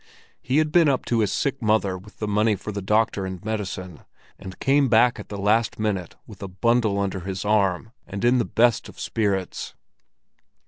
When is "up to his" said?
0.89-1.31